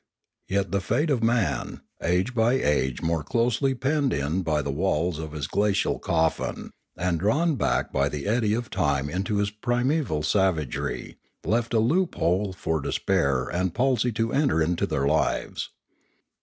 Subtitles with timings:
[0.47, 5.19] Yet the fate of man, age by age more closely penned in by the walls
[5.19, 10.23] of his glacial coffin, and drawn back by the eddy of time into his primeval
[10.23, 15.69] savagery, left a loophole for despair and palsy to enter into their lives.